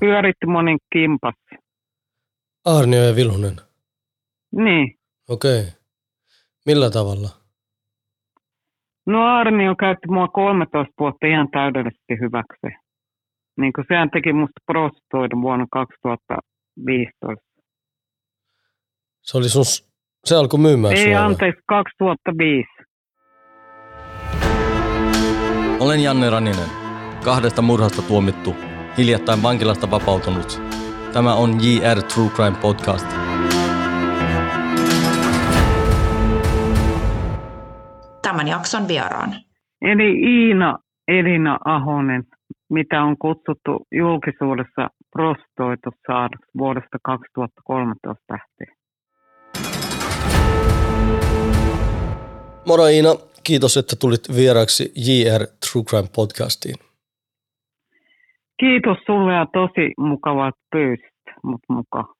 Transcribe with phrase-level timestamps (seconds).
[0.00, 1.34] pyöritti monin kimpas.
[2.64, 3.56] Arnio ja Vilhunen.
[4.52, 4.98] Niin.
[5.28, 5.62] Okei.
[6.66, 7.28] Millä tavalla?
[9.06, 12.66] No Arnio käytti mua 13 vuotta ihan täydellisesti hyväksi.
[13.60, 17.44] Niin kuin sehän teki musta prostoida vuonna 2015.
[19.22, 19.64] Se oli sun,
[20.24, 21.14] se alkoi myymään Ei, vai?
[21.14, 22.68] anteeksi, 2005.
[25.80, 26.68] Olen Janne Raninen,
[27.24, 28.54] kahdesta murhasta tuomittu,
[28.98, 30.62] hiljattain vankilasta vapautunut.
[31.12, 33.06] Tämä on JR True Crime Podcast.
[38.30, 39.34] tämän jakson vieraan.
[39.82, 42.24] Eli Iina Elina Ahonen,
[42.70, 48.76] mitä on kutsuttu julkisuudessa prostoitussaaduksi vuodesta 2013 lähtien.
[52.66, 56.89] Moro Iina, kiitos että tulit vieraaksi JR True Crime Podcastiin.
[58.60, 62.14] Kiitos sulle ja tosi mukavaa, että pyysit mut mukaan.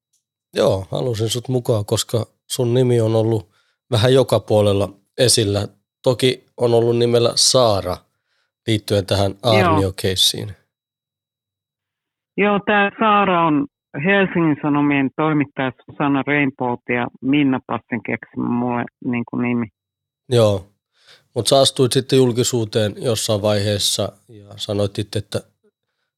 [0.56, 3.50] Joo, halusin sut mukaan, koska sun nimi on ollut
[3.90, 5.68] vähän joka puolella esillä.
[6.02, 7.96] Toki on ollut nimellä Saara
[8.66, 10.52] liittyen tähän Arnio-keissiin.
[12.36, 13.66] Joo, tämä Saara on
[14.04, 19.66] Helsingin Sanomien toimittaja Susanna Reinbolt ja Minna Passen keksimä mulle niin kuin nimi.
[20.28, 20.66] Joo,
[21.34, 25.40] mutta sä astuit sitten julkisuuteen jossain vaiheessa ja sanoit itse, että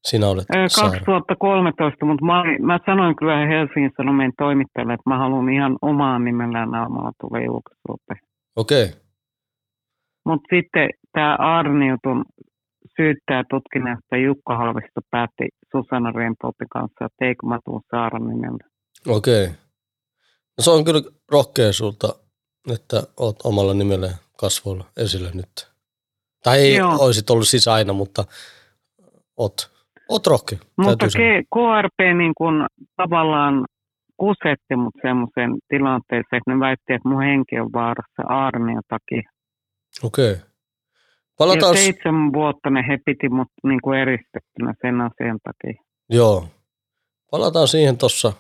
[0.05, 0.91] sinä olet Ö, Saara.
[0.91, 6.71] 2013, mutta mä, mä sanoin kyllä Helsingin Sanomien toimittajalle, että mä haluan ihan omaan nimellään
[6.71, 8.21] naamalla tulla julkisuuteen.
[8.57, 8.89] Okei,
[10.27, 12.25] Mutta sitten tämä Arniutun
[12.97, 18.65] syyttäjä tutkinnasta Jukka Halvisto päätti Susanna Reinboltin kanssa, että eikö mä tuun Saaran nimellä.
[19.09, 19.47] okei.
[20.59, 22.15] No se on kyllä rohkea sulta,
[22.73, 25.69] että oot omalla nimellä kasvoilla esillä nyt.
[26.45, 26.97] Tai ei Joo.
[26.99, 28.25] olisit ollut siis aina, mutta
[29.37, 29.72] oot,
[30.13, 30.59] oot rohkea.
[30.79, 31.07] Mutta.
[31.07, 33.65] K- KRP niin kun tavallaan
[34.17, 39.23] kusetti mut semmoiseen tilanteeseen, että ne väitti, että mun henki on vaarassa Arnion takia.
[40.03, 40.31] Okei.
[40.33, 40.39] Ja
[41.39, 45.83] Palataan, s- seitsemän vuotta ne he piti mut niin kuin eristettynä sen asian takia.
[46.11, 46.47] joo.
[47.31, 48.33] Palataan siihen tuossa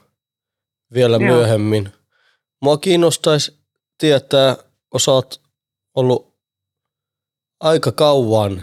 [0.95, 1.35] vielä Joo.
[1.37, 1.89] myöhemmin.
[2.63, 3.65] Mua kiinnostaisi
[3.99, 4.57] tietää,
[5.09, 5.41] oot
[5.97, 6.35] ollut
[7.61, 8.63] aika kauan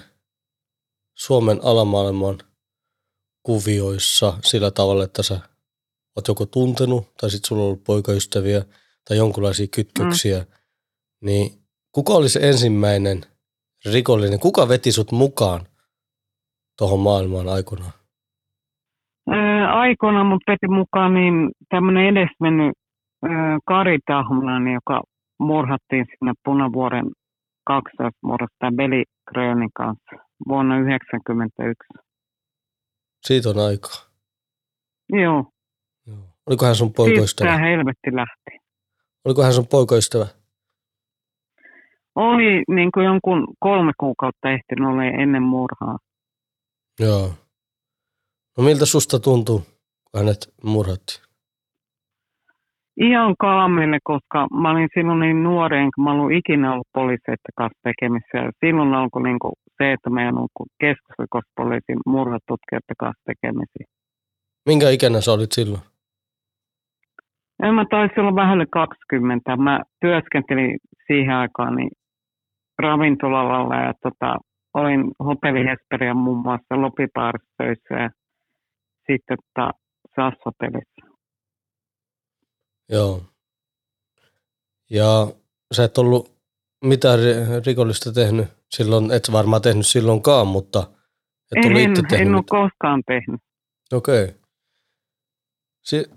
[1.18, 2.38] Suomen alamaailman
[3.44, 5.40] kuvioissa sillä tavalla, että sä
[6.16, 8.62] oot joko tuntenut tai sit sulla on ollut poikaystäviä
[9.08, 10.46] tai jonkinlaisia kytköksiä, mm.
[11.22, 11.52] niin
[11.92, 13.22] kuka oli se ensimmäinen
[13.94, 14.40] rikollinen?
[14.40, 15.62] Kuka veti sut mukaan
[16.78, 17.92] tuohon maailmaan aikoinaan?
[19.70, 22.74] Aikoina mut veti mukaan niin tämmöinen edesmennyt
[23.66, 25.02] Kari Tahmulainen, joka
[25.40, 27.06] murhattiin sinne Punavuoren
[27.64, 30.16] kaksoismurhasta Beli Grönin kanssa
[30.48, 32.09] vuonna 1991.
[33.28, 33.96] Siitä on aikaa.
[35.10, 35.46] Joo,
[36.08, 36.18] Joo.
[36.48, 37.58] Oliko hän sun siitä poikaystävä?
[37.58, 38.66] helvetti lähti.
[39.26, 40.26] Oliko hän sun poikaystävä?
[42.16, 45.98] Oli niin kuin jonkun kolme kuukautta ehtinyt olla ennen murhaa.
[47.00, 47.34] Joo.
[48.58, 51.20] No miltä susta tuntuu, kun hänet murhattiin?
[52.98, 57.80] Ihan kaamille, koska mä olin silloin niin nuori, enkä mä ollut ikinä ollut poliiseiden kanssa
[57.84, 58.38] tekemissä.
[58.38, 60.48] Ja silloin alkoi niin kuin se, että meidän on
[60.80, 63.86] keskusrikospoliisin murhatutkijoiden kanssa tekemisiä.
[64.66, 65.82] Minkä ikäinen sä olit silloin?
[67.62, 69.58] Ja mä taisin olla vähälle 20.
[69.58, 71.92] Mä työskentelin siihen aikaan niin
[72.80, 74.38] ravintolalla ja tota,
[74.74, 78.10] olin hotelli Hesperian muun muassa Lopipaarissa ja
[79.08, 79.72] sitten tota,
[80.16, 81.18] SAS-hotellissa.
[82.90, 83.22] Joo.
[84.90, 85.28] Ja
[85.72, 86.32] sä et ollut
[86.86, 90.80] mitään ri- rikollista tehnyt silloin, et varmaan tehnyt silloinkaan, mutta
[91.56, 93.42] et En, itse tehnyt en ole koskaan tehnyt.
[93.94, 94.28] Okei.
[95.84, 96.10] Si-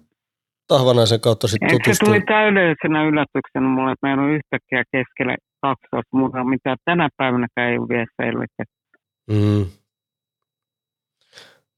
[0.68, 2.08] Tahvanaisen kautta sitten Et se tutustuin.
[2.08, 7.88] tuli täydellisenä yllätyksenä mulle, että meillä on yhtäkkiä keskellä kaksoismurhaa, mitä tänä päivänäkään ei ole
[7.88, 8.74] vielä selvitetty.
[9.30, 9.66] Mm.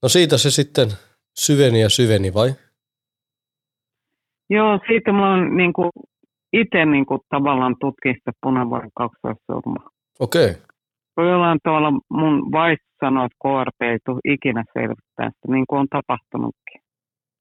[0.03, 0.87] No siitä se sitten
[1.39, 2.49] syveni ja syveni vai?
[4.49, 5.91] Joo, siitä mä oon niinku,
[6.53, 9.89] itse niinku, tavallaan tutkin sitä punavuoren kaksoissurmaa.
[10.19, 10.53] Okei.
[11.15, 15.79] Kun jollain tavalla mun vaisto sanoo, että KRP ei tule ikinä selvittää sitä, niin kuin
[15.79, 16.81] on tapahtunutkin.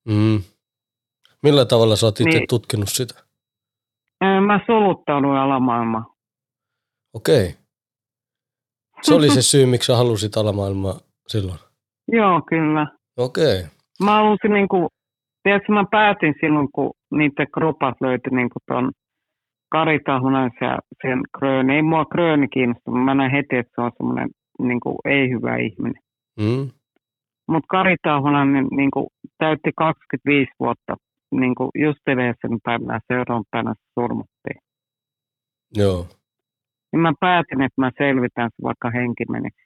[0.08, 0.42] Mm.
[1.42, 2.48] Millä tavalla sä oot itse Niin.
[2.48, 3.14] tutkinut sitä?
[4.46, 6.04] Mä soluttauduin alamaailmaan.
[7.14, 7.54] Okei.
[9.02, 11.58] Se oli se syy, miksi sä halusit alamaailmaa silloin.
[12.18, 12.86] Joo, kyllä.
[13.16, 13.62] Okei.
[14.04, 14.88] Mä halusin niinku,
[15.42, 18.92] tiedätkö, mä päätin silloin, kun niiden kropat löyti niinku ton
[19.74, 21.74] Kari Tahunaisen ja sen Gröni.
[21.74, 26.02] Ei mua Gröni kiinnosta, mä näen heti, että se on semmoinen niinku, ei hyvä ihminen.
[26.40, 26.70] Mm.
[27.48, 30.96] Mutta Kari Tahunainen, niinku, täytti 25 vuotta,
[31.40, 34.60] niin kuin just edellisen päivänä seuraavan päivänä se surmattiin.
[35.76, 36.06] Joo.
[36.92, 39.62] Ja mä päätin, että mä selvitän se, vaikka henki menisi.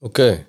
[0.00, 0.32] Okei.
[0.32, 0.44] Okay.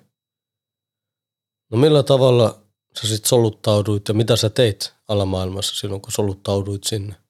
[1.70, 2.46] No millä tavalla
[2.94, 7.21] sä sitten soluttauduit ja mitä sä teit alamaailmassa silloin, kun soluttauduit sinne?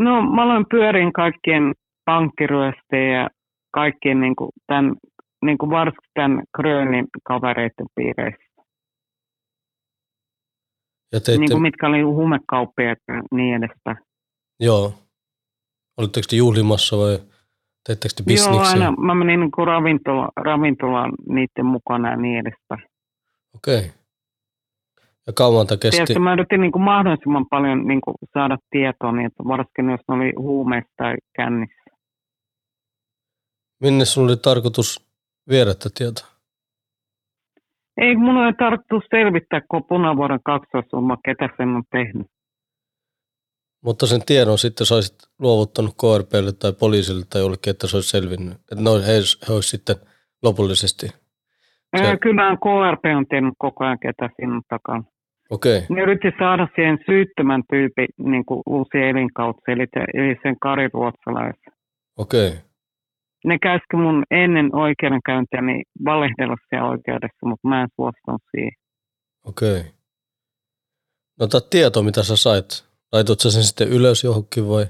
[0.00, 1.74] No mä aloin pyörin kaikkien
[2.04, 3.28] pankkiryöstejä ja
[3.70, 4.94] kaikkien niin kuin tämän,
[5.44, 8.50] niin kuin varsinkin tämän Grönin kavereiden piireissä.
[11.12, 12.96] Ja teitte, Niin kuin mitkä oli huumekauppia ja
[13.34, 13.96] niin edespäin.
[14.60, 14.94] joo.
[15.96, 17.18] Olitteko te juhlimassa vai
[17.86, 18.70] teittekö te Joo, bisniksiä?
[18.72, 22.82] aina mä menin niin kuin ravintola, ravintolaan niiden mukana ja niin edespäin.
[23.56, 23.78] Okei.
[23.78, 23.90] Okay.
[25.30, 25.96] Ja kauan tämä kesti?
[25.96, 30.00] Tiedätkö, mä yritin niin kuin mahdollisimman paljon niin kuin saada tietoa, niin että varsinkin jos
[30.08, 31.90] ne oli huumeista tai kännissä.
[33.80, 35.06] Minne sun oli tarkoitus
[35.48, 36.26] viedä tätä tietoa?
[37.96, 42.26] Ei mun ole tarkoitus selvittää koko punavuoren kaksoisumma, ketä sen on tehnyt.
[43.84, 48.54] Mutta sen tiedon sitten saisit luovuttanut KRPlle tai poliisille tai jollekin, että se olisi selvinnyt.
[48.54, 49.12] Että ne, he,
[49.48, 49.96] he olisi sitten
[50.42, 51.06] lopullisesti.
[51.96, 52.16] Se-.
[52.22, 55.04] Kyllähän KRP on tehnyt koko ajan, ketä siinä on takana.
[55.50, 55.96] Okei, okay.
[55.96, 61.72] Ne yritti saada siihen syyttömän tyypin niin kuin uusi elinkautta, eli, eli sen Kari Ruotsalaisen.
[62.16, 62.48] okei.
[62.48, 62.60] Okay.
[63.44, 68.72] Ne käski mun ennen oikeudenkäyntiäni valehdella siellä oikeudessa, mutta mä en suostunut siihen.
[69.44, 69.82] Okei.
[71.40, 72.68] No tämä tieto, mitä sä sait,
[73.12, 74.86] laitoit sä sen sitten ylös johonkin vai?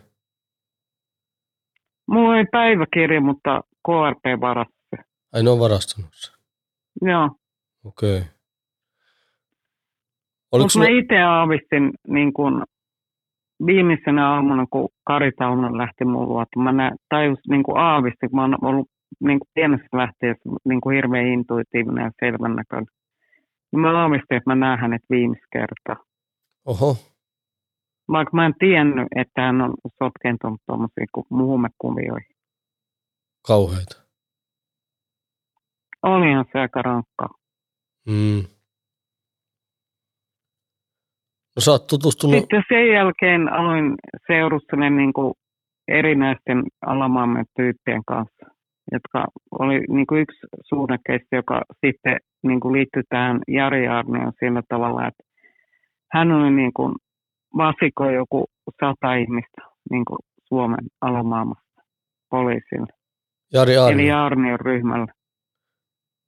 [2.07, 4.97] Mulla oli päiväkirja, mutta KRP varasti.
[5.33, 6.35] Ai ne on varastanut sen.
[7.03, 7.31] Joo,
[7.85, 8.23] Okei.
[10.53, 10.87] Oliko sulla...
[10.87, 12.65] mä itse aavistin niin kun
[13.67, 18.31] viimeisenä aamuna, kun Kari Taunon lähti mun luo, että mä nä, tajus niin kuin aavistin,
[18.31, 18.89] kun mä oon ollut
[19.21, 22.87] niin kuin pienestä lähtien niin kuin hirveän intuitiivinen ja selvän näköinen.
[23.73, 26.05] Niin mä aavistin, että mä näen hänet viimeistä kertaa.
[26.67, 26.97] Oho,
[28.13, 29.75] Vaikka mä en tiennyt, että hän on
[30.05, 32.37] sotkentunut tuommoisiin huumekuvioihin.
[33.47, 33.97] kauheita.
[36.03, 37.29] Olihan se aika rankkaa.
[38.07, 38.60] Mm.
[41.61, 42.41] No sä oot tutustunut...
[42.41, 43.95] Sitten sen jälkeen aloin
[44.27, 45.35] seurustelemaan niin kuin
[45.89, 48.47] erinäisten alamaamme tyyppien kanssa,
[48.93, 49.25] jotka
[49.59, 55.09] oli niin kuin yksi suhdekeissi, joka sitten niin kuin liittyi tähän Jari Arnioon sillä tavalla,
[55.09, 55.23] että
[56.13, 56.95] hän oli niin kuin
[57.57, 58.47] vasikoi joku
[58.81, 60.19] sata ihmistä niin kuin
[60.49, 61.83] Suomen alamaamasta
[62.31, 62.93] poliisille.
[63.53, 64.19] Jari Eli Arnio.
[64.19, 65.13] Arnion ryhmällä.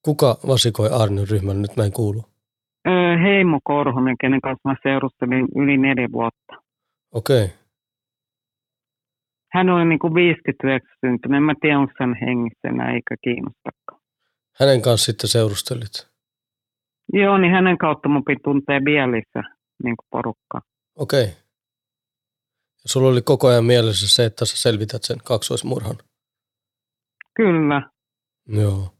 [0.02, 1.62] Kuka vasikoi Arnion ryhmällä?
[1.62, 2.31] Nyt mä en kuulu.
[2.88, 6.62] Öö, Heimo Korhonen, kenen kanssa mä seurustelin yli neljä vuotta.
[7.12, 7.44] Okei.
[7.44, 7.56] Okay.
[9.52, 11.36] Hän oli niin kuin 59 syntynyt.
[11.36, 14.00] En mä tiedä, onko hän hengissä enää, eikä kiinnostakaan.
[14.60, 16.12] Hänen kanssa sitten seurustelit.
[17.12, 20.60] Joo, niin hänen kautta mun piti tuntea vielä lisää niin kuin porukkaa.
[20.96, 21.22] Okei.
[21.22, 21.34] Okay.
[22.84, 25.96] Ja sulla oli koko ajan mielessä se, että sä selvität sen kaksoismurhan.
[27.36, 27.90] Kyllä.
[28.48, 28.94] Joo.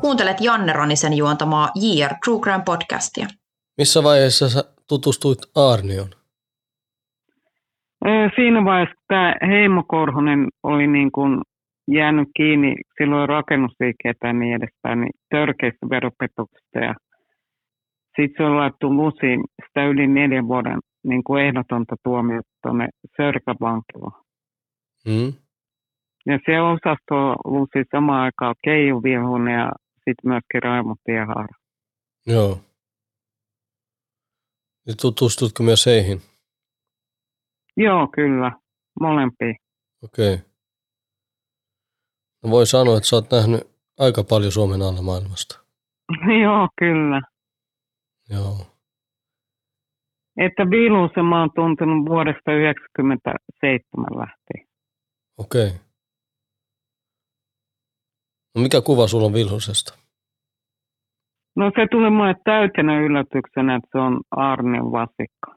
[0.00, 3.26] Kuuntelet Janne Ranisen juontamaa JR True Crime podcastia.
[3.78, 6.08] Missä vaiheessa sä tutustuit Arnioon?
[8.06, 11.40] Öö, Siinä vaiheessa, tämä Heimo Korhonen oli niin kuin
[11.90, 16.78] jäänyt kiinni silloin rakennusliikkeitä ja niin edespäin, niin törkeistä veropetoksista.
[16.78, 16.94] Ja
[18.16, 24.22] sitten se on laittu lusiin sitä yli neljän vuoden niin kuin ehdotonta tuomiota tuonne Sörkävankilaan.
[25.06, 25.32] Mm?
[26.26, 29.72] Ja se osasto lusi samaan aikaan Keiju Vilhunen ja
[30.10, 31.54] sitten myöskin Raimo Tiehaara.
[32.26, 32.60] Joo.
[34.86, 36.22] Ja tutustutko myös heihin?
[37.76, 38.52] Joo, kyllä.
[39.00, 39.54] Molempia.
[40.02, 40.34] Okei.
[40.34, 40.46] Okay.
[42.42, 43.60] No voi sanoa, että sä oot nähnyt
[43.98, 45.60] aika paljon Suomen alamaailmasta.
[46.42, 47.20] Joo, kyllä.
[48.30, 48.66] Joo.
[50.36, 54.68] Että Vilusen mä oon tuntenut vuodesta 1997 lähtien.
[55.38, 55.66] Okei.
[55.66, 55.78] Okay.
[58.54, 59.99] No mikä kuva sulla on Vilhusesta?
[61.60, 65.48] No se tuli mulle täytenä yllätyksenä, että se on Arnion vasikka.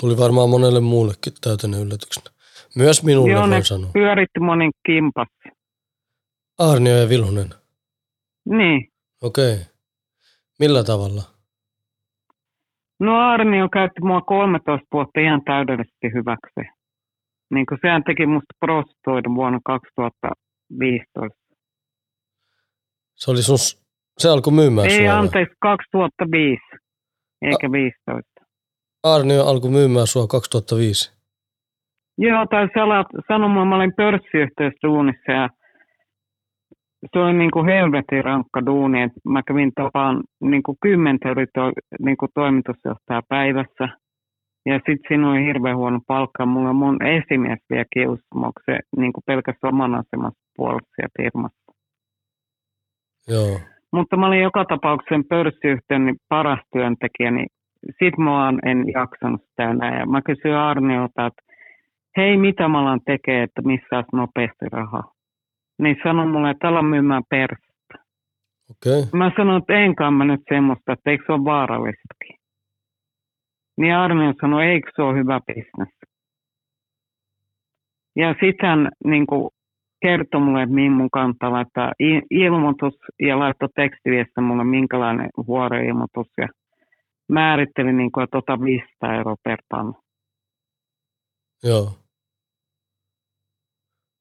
[0.00, 2.30] Tuli varmaan monelle muullekin täytenä yllätyksenä.
[2.76, 3.90] Myös minulle Joo, ne voi sanoa.
[3.92, 5.28] pyöritti monin kimpas.
[6.58, 7.50] Arnio ja Vilhunen.
[8.44, 8.88] Niin.
[9.22, 9.54] Okei.
[9.54, 9.64] Okay.
[10.58, 11.22] Millä tavalla?
[13.00, 16.62] No Arnio käytti mua 13 vuotta ihan täydellisesti hyväksi.
[17.54, 21.41] Niin kuin sehän teki musta prostituoida vuonna 2015.
[23.22, 23.58] Se oli sun,
[24.18, 25.18] se alkoi myymään Ei, sua.
[25.18, 26.62] anteeksi, 2005,
[27.42, 28.30] eikä 15.
[29.02, 31.12] Arnio alkoi myymään sua 2005.
[32.18, 32.68] Joo, tai
[33.28, 35.48] sanomaan, mä olin pörssiyhtiössä duunissa ja
[37.12, 41.72] se oli niin kuin helvetin rankka duuni, että mä kävin tapaan niin kuin kymmentä to,
[42.04, 43.88] niin kuin toimitusjohtaja päivässä.
[44.66, 46.46] Ja sitten siinä oli hirveän huono palkka.
[46.46, 51.61] Mulla mun esimies vielä kiusamoksi niin kuin pelkästään oman asemassa puolessa firmassa.
[53.28, 53.60] Joo.
[53.92, 57.46] Mutta mä olin joka tapauksessa pörssiyhtiön niin paras työntekijä, niin
[57.98, 59.98] sit mä en jaksanut sitä enää.
[59.98, 61.42] Ja mä kysyin Arniolta, että
[62.16, 65.12] hei, mitä mä alan tekee, että missä olisi nopeasti rahaa.
[65.78, 67.94] Niin sanoi mulle, että ala myymään persettä.
[68.70, 68.98] Okei.
[68.98, 69.18] Okay.
[69.18, 72.36] Mä sanoin, että enkaan mä nyt semmoista, että eikö se ole vaarallistakin.
[73.76, 75.94] Niin Arnio sanoi, eikö se ole hyvä bisnes.
[78.16, 79.50] Ja sitten niin kuin,
[80.02, 81.92] kertoi mulle, että mihin mun kannattaa laittaa
[82.30, 86.48] ilmoitus ja laittoi tekstiviessä mulle minkälainen huoreilmoitus ja
[87.28, 89.92] määritteli, niin kuin, että ota 500 euroa per panna.
[91.64, 91.92] Joo.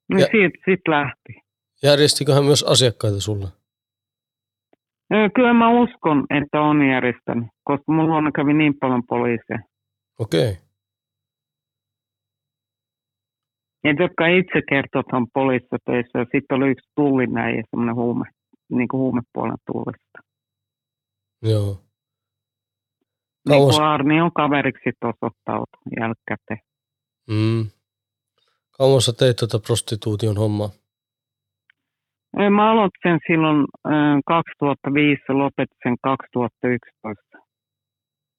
[0.09, 0.27] Niin ja...
[0.31, 1.41] siitä sit lähti.
[1.83, 3.47] Järjestikö hän myös asiakkaita sulle?
[5.35, 9.59] Kyllä mä uskon, että on järjestänyt, koska mulla luona kävi niin paljon poliiseja.
[10.19, 10.49] Okei.
[10.49, 10.70] Okay.
[13.83, 16.19] Ja jotka itse kertovat, että on poliisissa töissä.
[16.19, 18.25] Ja sitten oli yksi tullin näin ja semmoinen huume,
[18.69, 20.19] niin kuin huumepuolen tullista.
[21.41, 21.83] Joo.
[23.49, 23.67] Kauas...
[23.67, 26.59] Niin kuin Arni on kaveriksi osoittautunut jälkikäteen.
[27.29, 27.69] Mm.
[28.71, 30.69] Kauan sä teit tätä prostituution hommaa?
[32.49, 33.65] Mä aloitin sen silloin
[34.25, 37.37] 2005 ja lopetin sen 2011.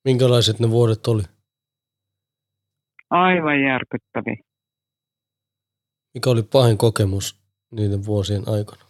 [0.05, 1.23] Minkälaiset ne vuodet oli?
[3.11, 4.37] Aivan järkyttäviä.
[6.14, 8.83] Mikä oli pahin kokemus niiden vuosien aikana?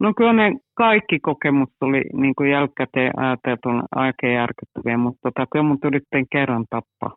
[0.00, 5.62] No kyllä ne kaikki kokemukset oli niin kuin jälkikäteen ajateltuna aika järkyttäviä, mutta tota, kyllä
[5.62, 7.16] mun yritin kerran tappaa.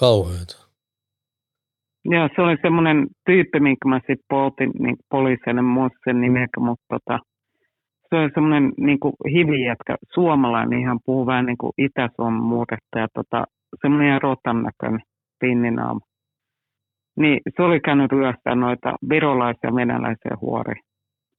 [0.00, 0.72] Kauheeta.
[2.04, 6.84] Joo, se oli semmoinen tyyppi, minkä mä sitten poltin niin poliisille, muista sen nimeä, mutta
[6.88, 7.18] tota,
[8.08, 8.98] se oli semmoinen niin
[9.32, 13.44] hivijätkä, suomalainen, ihan puhuu vähän niin kuin Itä-Suomen muudesta ja tota,
[13.82, 15.00] semmoinen ihan rotan näköinen
[15.40, 16.00] pinninaama.
[17.16, 20.82] Niin se oli käynyt ryöstää noita virolaisia venäläisiä huoria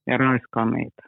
[0.06, 1.02] ja raiskaa niitä.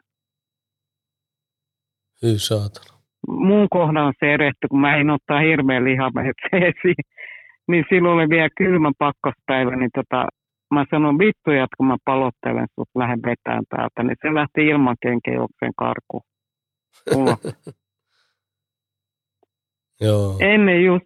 [2.21, 2.97] Hyi saatana.
[3.27, 6.93] Mun kohdalla se erehty, kun mä en ottaa hirveän lihaveitseesi
[7.67, 10.27] niin silloin oli vielä kylmä pakkospäivä, niin tota,
[10.73, 14.95] mä sanoin vittu, että kun mä palottelen sut, lähden vetään täältä, niin se lähti ilman
[15.01, 16.23] kenkejuokseen karkuun.
[20.01, 20.37] Joo.
[20.39, 21.05] Ennen just,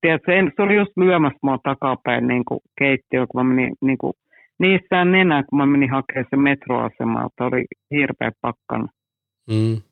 [0.00, 3.98] tiedätkö, en, se oli just lyömässä mua takapäin niin kuin keittiö, kun mä menin niin
[3.98, 4.12] kuin,
[4.58, 8.88] niissä nenä, kun mä menin hakemaan se metroasemalta, oli hirveä pakkana.
[9.50, 9.82] Mm.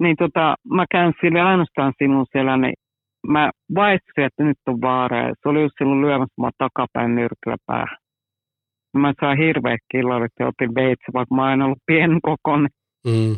[0.00, 2.74] Niin tota, mä käyn sille ainoastaan sinun siellä, niin
[3.28, 5.28] mä vaistoin, että nyt on vaara.
[5.28, 7.98] Ja se oli just silloin lyömässä mua takapäin nyrkillä päähän.
[8.96, 12.70] Mä sain hirveät killarit ja otin veitsi, vaikka mä en ollut pienen kokoinen.
[13.06, 13.36] Mm.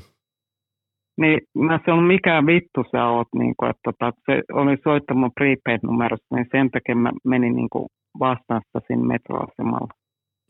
[1.21, 6.35] Niin mä sanoin, mikä vittu sä oot, niin kuin, että tota, se oli soittanut prepaid-numerosta,
[6.37, 7.87] niin sen takia mä menin niin kuin
[8.19, 9.93] vastaan sitä siinä metroasemalla.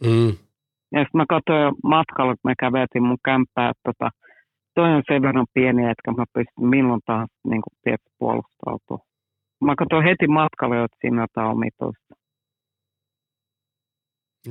[0.04, 0.32] Mm.
[0.92, 4.10] Ja sitten mä katsoin matkalla, kun me käveltiin mun kämppää, että tota,
[4.74, 8.98] toi on sen verran pieni, että mä pystyn milloin tahansa niin kuin, tietysti puolustautua.
[9.64, 12.14] Mä katsoin heti matkalle, että siinä on jotain omituista.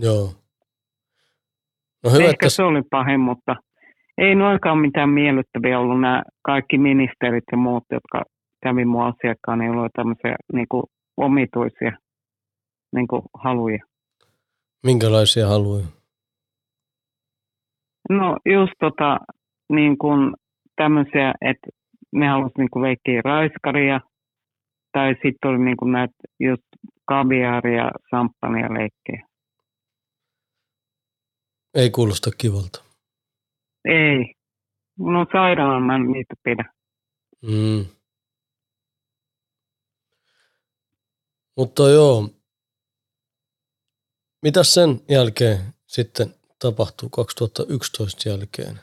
[0.02, 0.30] Joo.
[2.04, 2.50] No hyvä, Ehkä että...
[2.50, 3.56] se oli pahin, mutta
[4.18, 8.24] ei noikaan mitään miellyttäviä ollut nämä kaikki ministerit ja muut, jotka
[8.64, 10.84] kävi mun asiakkaan, niin oli tämmöisiä niin kuin,
[11.18, 11.92] omituisia
[12.96, 13.80] niin kuin, haluja.
[14.84, 15.86] Minkälaisia haluja?
[18.10, 19.20] No just tota,
[19.70, 20.34] niin kuin
[20.76, 21.68] tämmöisiä, että
[22.12, 24.00] ne halusivat niin leikkiä raiskaria–
[24.96, 26.64] tai sitten oli niin näitä just
[27.06, 29.28] kaviaaria, samppania leikkejä.
[31.74, 32.85] Ei kuulosta kivalta.
[33.86, 34.34] Ei.
[35.00, 36.66] No sairaalan mä niitä pidä.
[37.42, 37.86] Mm.
[41.58, 42.30] Mutta joo,
[44.42, 46.28] mitä sen jälkeen sitten
[46.60, 48.80] tapahtuu 2011 jälkeen?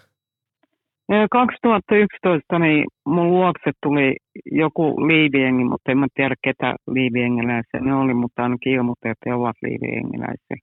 [1.31, 4.17] 2011 niin mun luokse tuli
[4.53, 9.35] joku liiviengi, mutta en mä tiedä ketä liiviengiläisiä ne oli, mutta ainakin ilmoitti, että he
[9.35, 10.57] ovat liiviengiläisiä.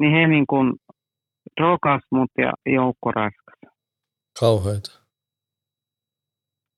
[0.00, 0.72] Niin he niin kuin
[1.60, 3.60] rokas mut ja joukkoraskas.
[4.40, 4.90] Kauheita.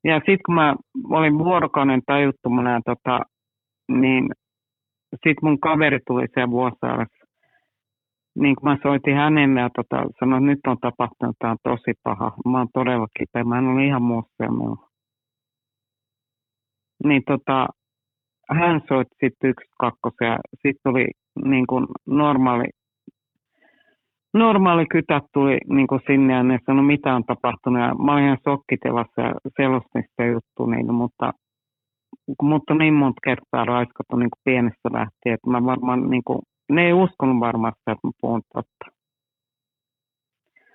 [0.05, 0.75] Ja sitten kun mä
[1.11, 3.21] olin vuorokauden tajuttomana, tota,
[3.89, 4.31] niin
[5.13, 7.23] sitten mun kaveri tuli siellä Vuosaaressa
[8.35, 11.93] niin kuin mä soitin hänelle ja tota, sanoin, että nyt on tapahtunut, tämä on tosi
[12.03, 12.33] paha.
[12.45, 14.45] Mä oon todella kipeä, mä en ole ihan muussa
[17.05, 17.69] Niin tota,
[18.51, 21.07] hän soitti sitten yksi kakkosen ja sitten oli
[21.45, 22.65] niin kuin normaali
[24.35, 27.83] normaali kytät tuli niin kuin sinne ja ne sanoi, mitä on tapahtunut.
[27.83, 31.33] Ja mä olin ihan sokkitilassa ja selostin sitä juttua niille, mutta,
[32.43, 36.39] mutta niin monta kertaa raiskattu niin kuin pienestä lähtien, että mä varmaan, niin kuin,
[36.71, 39.03] ne ei uskonut varmaan sitä, että mä puhun totta.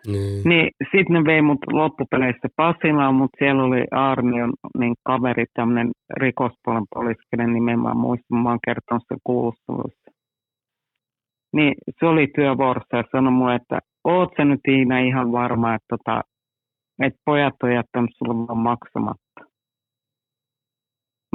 [0.08, 0.42] Niin.
[0.46, 6.84] Niin sitten ne vei mut loppupeleissä Pasilaan, mutta siellä oli Arnion niin kaveri, tämmöinen rikospuolen
[6.94, 10.07] poliisi, kenen nimen mä muistan, mä oon kertonut sen kuulusteluissa.
[11.58, 15.86] Niin se oli työvuorossa ja sanoi mulle, että oot sä nyt Iina ihan varma, että,
[15.90, 16.22] tota,
[17.02, 19.40] että pojat on jättänyt sulle vaan maksamatta.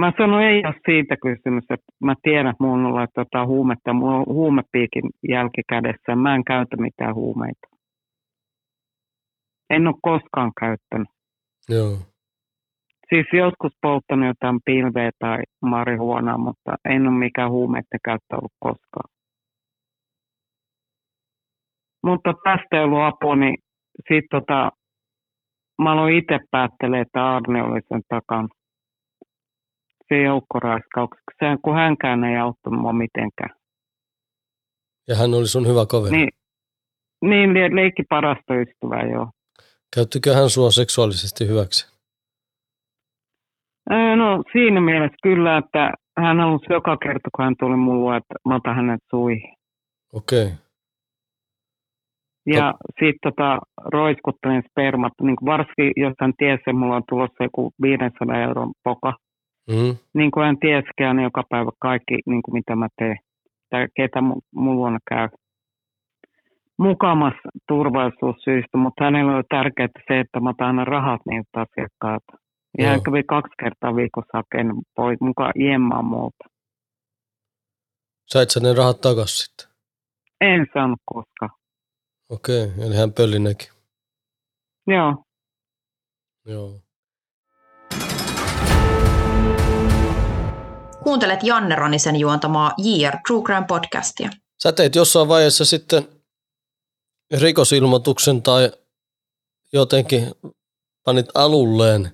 [0.01, 4.17] Mä sanoin, ei ole siitä kysymys, että mä tiedän, että mulla on tota huumetta, mulla
[4.17, 7.67] on huumepiikin jälkikädessä, mä en käytä mitään huumeita.
[9.71, 11.09] En ole koskaan käyttänyt.
[11.69, 11.97] Joo.
[13.09, 19.12] Siis joskus polttanut jotain pilveä tai marihuonaa, mutta en ole mikään huumeiden käyttö ollut koskaan.
[22.03, 23.57] Mutta tästä ei ollut apua, niin
[24.09, 24.71] sit tota,
[25.83, 28.49] mä aloin itse päättelemään, että Arne oli sen takana.
[30.09, 33.51] Se joukkoraiskauksessa, Sehän, kun hänkään ei auttanut mua mitenkään.
[35.09, 36.17] Ja hän oli sun hyvä kaveri.
[36.17, 36.29] Niin,
[37.23, 39.31] niin le- leikki parasta ystävää, joo.
[39.95, 41.93] Käyttikö hän sua seksuaalisesti hyväksi?
[43.91, 48.35] Ää, No siinä mielessä kyllä, että hän halusi joka kerta, kun hän tuli mulle, että
[48.49, 49.55] mä otan hänet suihin.
[50.13, 50.49] Okei.
[52.47, 57.45] Ja sitten tota, roiskuttelin spermat, niin kuin varsinkin jos hän tiesi, että mulla on tulossa
[57.45, 59.13] joku 500 euron poka,
[59.71, 59.97] Mm.
[60.15, 63.17] niin kuin hän tieskään joka päivä kaikki, niin kuin mitä mä teen,
[63.71, 65.29] tai ketä mu- mun luona käy.
[66.79, 67.35] Mukamas
[67.69, 72.33] turvallisuussyistä, mutta hänellä oli tärkeää se, että mä otan aina rahat niiltä asiakkailta.
[72.79, 76.45] Ja hän kävi kaksi kertaa viikossa hakemaan pois mukaan iemmaan muuta.
[78.27, 79.67] Sait sä ne rahat takas sitten?
[80.41, 81.51] En saanut koskaan.
[82.33, 83.69] Okei, eli hän pölli nekin.
[84.87, 85.25] Joo.
[86.47, 86.81] Joo.
[91.03, 94.31] Kuuntelet Janne Ranisen juontamaa JR True Crime podcastia.
[94.63, 96.03] Sä teit jossain vaiheessa sitten
[97.41, 98.71] rikosilmoituksen tai
[99.73, 100.23] jotenkin
[101.05, 102.11] panit alulleen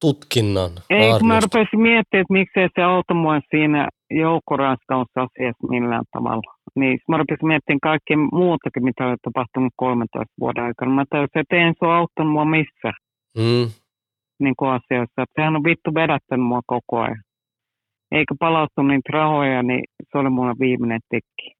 [0.00, 6.53] tutkinnan Ei, kun mä rupesin miettimään, että miksei se auta mua siinä joukkoraskausasiassa millään tavalla.
[6.76, 10.94] Niin mä rupesin miettimään kaikkea muutakin, mitä oli tapahtunut 13 vuoden aikana.
[10.94, 12.94] Mä tajusin, että ei se ole auttanut mua missään
[13.36, 13.66] Mm.
[14.38, 15.22] niin kuin asioissa.
[15.22, 17.22] Että sehän on vittu vedättänyt mua koko ajan.
[18.12, 21.52] Eikä palauttanut niitä rahoja, niin se oli mulle viimeinen tekki.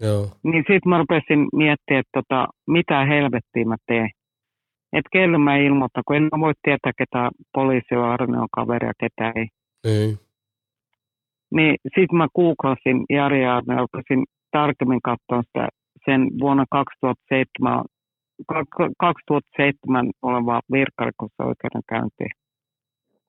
[0.00, 0.26] Joo.
[0.44, 4.10] Niin sitten mä rupesin miettimään, että tota, mitä helvettiä mä teen.
[4.92, 9.32] Että kelle mä ilmoitan, kun en voi tietää, ketä poliisi on Arneon kaveri ja ketä
[9.36, 9.46] ei.
[9.84, 10.18] Niin.
[11.54, 14.24] Niin sitten mä googlasin Jari ja rupesin
[14.58, 15.68] tarkemmin katsoa sitä
[16.04, 17.84] sen vuonna 2007,
[18.52, 22.32] kak- 2007 olevaa virkarikosoikeudenkäyntiä,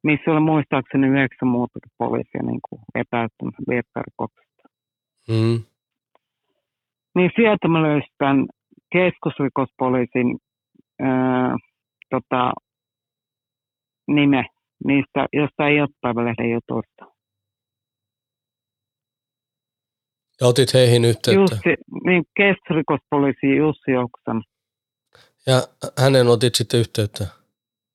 [0.03, 4.63] missä oli muistaakseni yhdeksän muutakin poliisia niin kuin epäiltynä virkarikoksesta.
[5.29, 5.57] Mm.
[7.15, 8.45] Niin sieltä mä löysin tämän
[8.93, 10.37] keskusrikospoliisin
[11.01, 11.55] ää,
[12.09, 12.53] tota,
[14.07, 14.45] nime
[14.85, 17.14] niistä jostain iltapäivälehden jutuista.
[20.41, 21.55] Ja otit heihin yhteyttä.
[21.55, 24.43] Jussi, niin keskusrikospoliisi Jussi Oksan.
[25.47, 25.57] Ja
[26.03, 27.27] hänen otit sitten yhteyttä.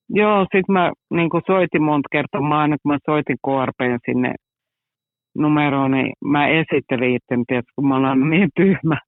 [0.08, 2.40] Joo, sit mä niin soitin monta kertaa.
[2.40, 4.34] Mä aina kun mä soitin KRPn sinne
[5.38, 8.98] numeroon, niin mä esittelin itten, tietysti, kun mä olen niin tyhmä.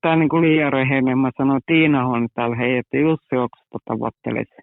[0.00, 1.18] Tai niin kuin liian rehellinen.
[1.18, 4.56] Mä sanoin, että Tiina on täällä, hei, että Jussi Oksasta tavoittelisi.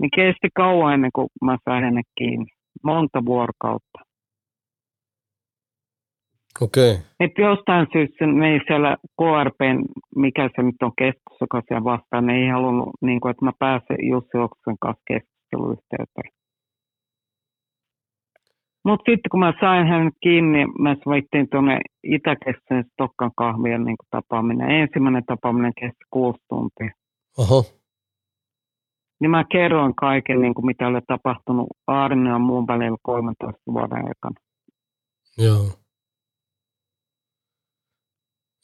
[0.00, 2.46] Niin kesti kauan ennen kuin mä sain hänet kiinni.
[2.84, 3.98] Monta vuorokautta.
[6.60, 6.98] Okei.
[7.20, 9.84] Että jostain syystä ne ei siellä KRPn,
[10.16, 13.52] mikä se nyt on keskus, joka siellä vastaan, ne ei halunnut, niin kuin, että mä
[13.58, 16.32] pääsen Jussi Oksen kanssa keskusteluyhteyteen.
[18.84, 24.70] Mutta sitten kun mä sain hänet kiinni, mä soittiin tuonne Itäkeskuseen Stokkan kahvien niin tapaaminen.
[24.70, 26.90] Ensimmäinen tapaaminen kesti kuusi tuntia.
[27.38, 27.64] Oho.
[29.20, 33.98] Niin mä kerroin kaiken, niin kuin mitä oli tapahtunut Aarinen ja muun välillä 13 vuoden
[33.98, 34.34] aikana.
[35.38, 35.85] Joo.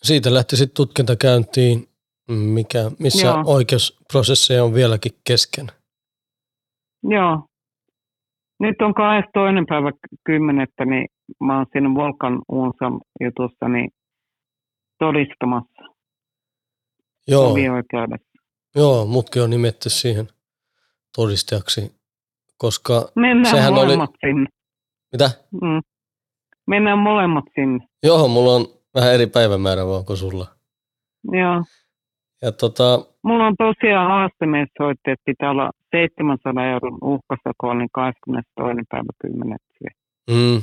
[0.03, 1.89] Siitä lähti sitten tutkinta käyntiin,
[2.29, 3.43] mikä, missä Joo.
[3.47, 5.67] oikeusprosesseja on vieläkin kesken.
[7.03, 7.47] Joo.
[8.61, 9.65] Nyt on 22.
[9.69, 9.91] päivä
[10.27, 11.09] kymmenettä, niin
[11.41, 13.91] mä oon siinä Volkan Uunsan jutussa niin
[14.99, 15.83] todistamassa
[17.29, 17.55] Joo,
[18.77, 20.29] joo, mutkin on nimetty siihen
[21.17, 21.95] todistajaksi,
[22.59, 24.47] koska Mennään Sehän oli- molemmat sinne.
[25.13, 25.31] mitä?
[25.51, 25.81] Mm.
[26.67, 27.87] Mennään molemmat sinne.
[28.03, 30.47] Joo, mulla on vähän eri päivämäärä vaan kuin sulla.
[31.33, 31.65] Joo.
[32.43, 38.83] Ja tota, Mulla on tosiaan haastemies soitti, että pitää olla 700 euron uhkasako, niin 22.
[38.91, 39.59] päivä 10.
[40.31, 40.63] mm,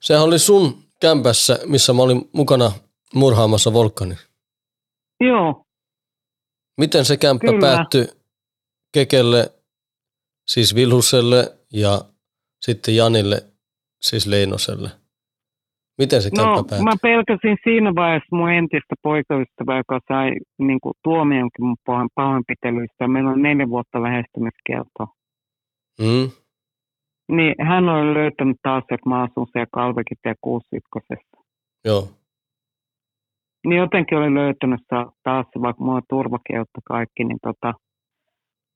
[0.00, 2.72] sehän oli sun kämpässä, missä mä olin mukana
[3.14, 4.18] murhaamassa Volkanin.
[5.20, 5.64] Joo,
[6.80, 7.60] Miten se kämppä Kyllä.
[7.60, 8.06] päättyi
[8.92, 9.52] Kekelle,
[10.48, 12.00] siis Vilhuselle ja
[12.60, 13.46] sitten Janille,
[14.02, 14.90] siis Leinoselle?
[16.00, 16.84] Miten se no päättyi?
[16.84, 23.08] mä pelkäsin siinä vaiheessa mun entistä poikaystävää, joka sai niin kuin, tuomionkin mun pahoin- pahoinpitelyistä.
[23.08, 25.06] Meillä on neljä vuotta lähestymiskieltoa.
[26.00, 26.30] Mm,
[27.36, 31.26] Niin hän oli löytänyt taas, että mä asun siellä Kalvekitie 61.
[31.84, 32.08] joo,
[33.66, 34.80] Niin jotenkin oli löytänyt
[35.24, 37.74] taas, vaikka mulla on turvakielto kaikki, niin tota,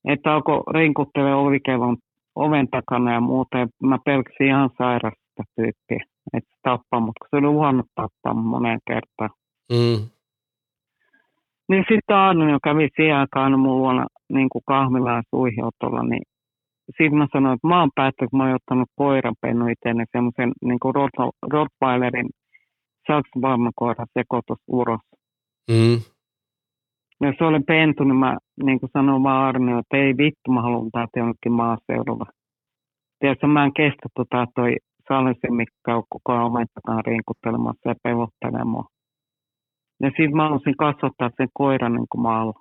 [0.09, 1.97] että alkoi rinkuttele ovikellon
[2.35, 3.59] oven takana ja muuta.
[3.59, 8.81] Ja mä pelkäsin ihan sairasta tyyppiä, että tappaa, mutta kun se oli uhannut tappaa moneen
[8.87, 9.31] kertaan.
[9.73, 10.07] mm,
[11.69, 16.03] Niin sitten Aarne, joka kävi siihen aikaan aina mun luona niin kuin kahvilla ja suihiotolla,
[16.03, 16.23] niin
[16.87, 20.79] sitten mä sanoin, että mä oon päättänyt, kun mä oon ottanut koirapennu itseäni semmoisen niin
[20.81, 22.29] kuin Rot- Rottweilerin
[23.07, 25.01] saksvarmakoiran sekoitus uros.
[25.71, 25.99] mm,
[27.23, 30.63] Ja se oli pentu, niin mä niin kuin sanoin vaan Arne, että ei vittu, mä
[30.63, 32.27] haluan täältä jonnekin maaseudulla.
[33.19, 34.77] Tiedätkö, mä en kestä tota toi
[35.09, 38.85] Salisen Mikka on koko ajan oven takana rinkuttelemassa ja pelottelee mua.
[40.03, 42.53] Ja sitten mä halusin kasvattaa sen koiran niin kuin maalla.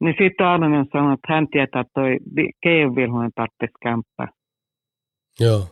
[0.00, 2.18] Niin sitten Arne sanoi, että hän tietää, että toi
[2.62, 4.28] Keijon Vilhonen tarvitsisi kämppää.
[5.40, 5.66] joo.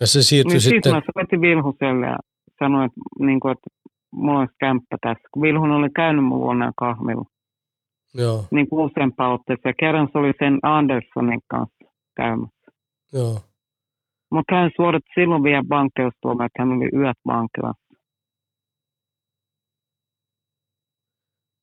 [0.00, 2.18] Ja se siirtyi Niin sitten sitten, mä soitin Vilhuselle ja
[2.58, 3.70] sanoin, että, niin kuin, että
[4.12, 5.28] mulla olisi kämppä tässä.
[5.32, 7.24] Kun Vilhunen oli käynyt mun luona kahvilla.
[8.14, 9.74] Joo, niin kuin useampaan otteeseen.
[9.80, 11.84] Kerran se oli sen Anderssonin kanssa
[12.16, 12.72] käymässä.
[13.12, 13.40] joo.
[14.30, 17.88] Mutta hän suoritti silloin vielä vankeustuomio, että hän oli yöt vankilassa.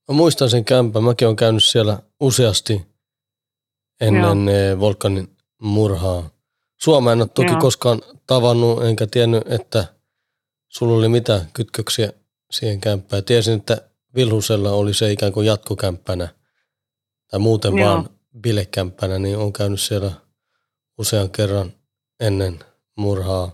[0.08, 2.82] Mä muistan sen kämpän, mäkin olen käynyt siellä useasti
[4.02, 5.28] ennen eh, Volkanin
[5.62, 6.30] murhaa.
[6.78, 7.60] Suomea en ole toki Joo.
[7.62, 9.86] koskaan tavannut, enkä tiennyt, että
[10.68, 12.14] sulla oli mitään kytköksiä
[12.52, 13.24] siihen kämppään.
[13.24, 16.28] Tiesin, että Vilhusella oli se ikään kuin jatkokämppänä
[17.32, 17.90] tai muuten Joo.
[17.90, 20.12] vaan bilekämppänä, niin on käynyt siellä
[20.98, 21.72] usean kerran
[22.20, 22.60] ennen
[22.98, 23.52] murhaa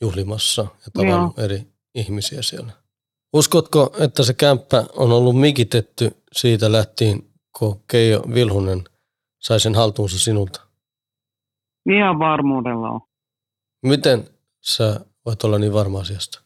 [0.00, 2.72] juhlimassa ja tavannut eri ihmisiä siellä.
[3.32, 7.22] Uskotko, että se kämppä on ollut mikitetty siitä lähtien,
[7.58, 8.84] kun Keijo Vilhunen
[9.38, 10.60] sai sen haltuunsa sinulta?
[11.96, 13.00] Ihan varmuudella on.
[13.82, 14.28] Miten
[14.60, 16.42] sä voit olla niin varma asiasta?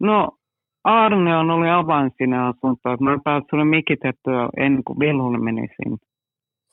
[0.00, 0.38] No,
[0.86, 2.98] Arne on oli avain sinne asuntoon.
[3.00, 5.96] Mä pääsin sulle mikitettyä ennen kuin Vilhunen meni sinne.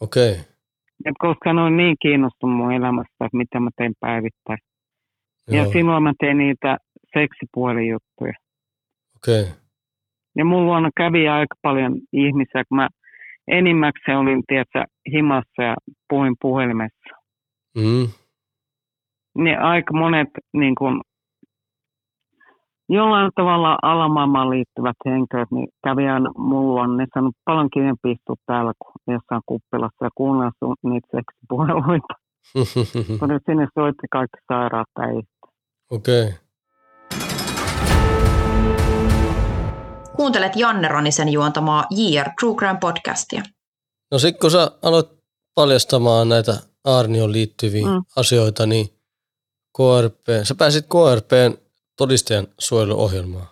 [0.02, 0.44] Okei, okay.
[1.06, 4.60] Et koska hän oli niin kiinnostunut mun elämästä, että mitä mä teen päivittäin.
[5.52, 6.78] Ja joo, silloin mä tein niitä
[7.14, 8.34] seksipuolijuttuja.
[9.18, 9.54] okei, okay.
[10.38, 12.90] Ja mun luona kävi aika paljon ihmisiä, kun mä
[13.48, 15.76] enimmäkseen olin, tiedätkö, himassa ja
[16.10, 17.16] puhuin puhelimessa.
[17.78, 18.08] Mm,
[19.38, 21.02] Niin aika monet niin kun,
[22.90, 26.98] jollain tavalla alamaailmaan liittyvät henkilöt, niin kävi aina mun luona.
[26.98, 32.14] Ne sanoi paljon kivempi istua täällä kuin jossain kuppilassa ja kuunnella sun niitä seksipuheluita.
[33.20, 35.26] Kun ne sinne soitti kaikki sairaat äijät.
[35.92, 36.24] okei.
[36.24, 36.34] Okay.
[40.16, 43.44] Kuuntelet Janne Ranisen juontamaa JR True Crime podcastia.
[44.12, 45.08] No sit kun sä aloit
[45.56, 47.88] paljastamaan näitä Arnioon liittyviä.
[47.88, 48.04] Mm.
[48.16, 48.86] asioita, niin
[49.78, 51.63] KRP, sä pääsit KRPn
[51.98, 53.48] todistajan suojeluohjelmaan.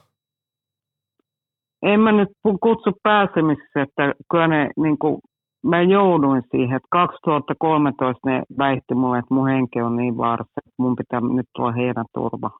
[1.83, 5.21] En mä nyt kutsu pääsemisessä, että kyllä ne, niin kuin,
[5.63, 10.75] mä jouduin siihen, että 2013 ne väitti mulle, että mun henki on niin vaarassa, että
[10.77, 12.51] mun pitää nyt tulla heidän turva.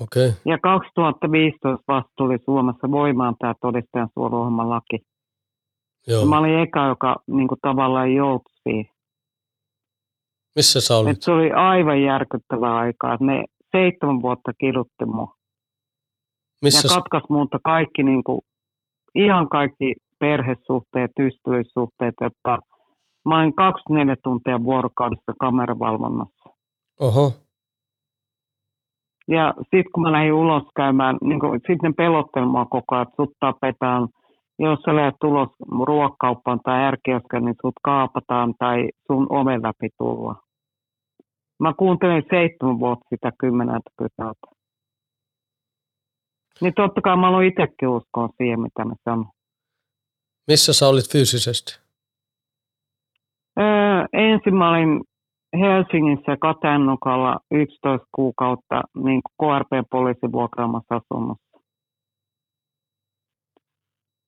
[0.00, 0.40] Okei, okay.
[0.44, 4.98] Ja 2015 vasta tuli Suomessa voimaan tämä todistajan suojeluohjelman laki.
[6.06, 6.20] joo.
[6.20, 8.96] Ja mä olin eka, joka niin kuin, tavallaan joutui siihen.
[10.56, 11.16] Missä sä olit?
[11.16, 13.16] Et se oli aivan järkyttävää aikaa.
[13.20, 13.44] Ne
[13.76, 15.34] seitsemän vuotta kidutti mua.
[16.62, 18.40] Missä, ja katkas muuta kaikki, niin kuin,
[19.14, 22.58] ihan kaikki perhesuhteet, ystävyyssuhteet, että
[23.24, 26.50] mä olin 24 tuntia vuorokaudessa kameravalvonnassa.
[27.00, 27.32] oho,
[29.28, 33.16] Ja sitten kun mä lähdin ulos käymään, niin sitten ne pelotteli mua koko ajan, että
[33.16, 34.08] sut tapetaan,
[34.58, 35.48] jos sä lähdet ulos
[35.86, 40.45] ruokakauppaan tai ärkioskeen, niin sut kaapataan tai sun oven läpi tulla.
[41.60, 44.46] Mä kuuntelin seitsemän vuotta sitä kymmeneltä pytältä.
[46.60, 49.30] Niin totta kai mä aloin itsekin uskoa siihen, mitä ne sanoo.
[50.48, 51.80] missä sä olit fyysisesti?
[53.58, 55.00] Öö, ensin mä olin
[55.60, 61.60] Helsingissä Katennukalla 11 kuukautta niin KRP-poliisin vuokraamassa asunnossa.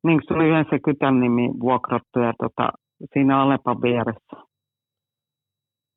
[0.04, 2.68] Niin se oli yhden se kytän nimi vuokrattu ja tota,
[3.12, 4.47] siinä Alepan vieressä.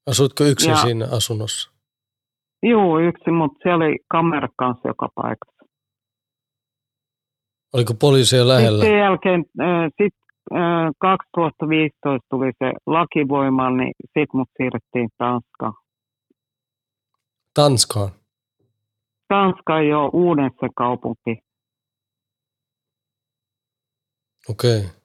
[0.07, 1.71] Asuitko yksin Ja- siinä asunnossa?
[2.63, 5.65] Joo, yksi, mutta siellä oli kamera kanssa joka paikassa.
[7.73, 8.83] Oliko poliisia lähellä?
[8.83, 10.13] Sitten jälkeen, äh, sit,
[10.53, 15.73] äh, 2015 tuli se laki voimaan, niin sitten mut siirrettiin Tanskaan.
[17.53, 18.11] Tanskaan.
[19.27, 19.73] Tanska
[20.13, 21.37] uuden se kaupunki.
[24.49, 24.77] Okei.
[24.77, 25.00] Okay.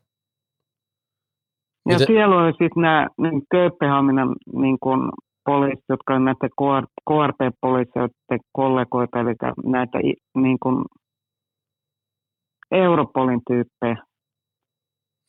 [1.87, 5.12] Ja Miten- siellä oli sitten nämä niin Kööpenhaminan niin kun,
[5.44, 9.99] poliisit, jotka on näitä KR, KRP-poliisioiden kollegoita, eli näitä
[10.37, 10.85] niin kun,
[12.70, 13.96] Europolin tyyppejä,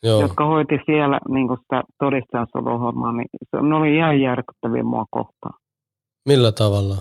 [0.03, 0.21] Joo.
[0.21, 5.53] jotka hoiti siellä niin kun sitä todistajansuojeluhommaa, niin se, ne oli ihan järkyttäviä mua kohtaan.
[6.29, 6.95] Millä tavalla?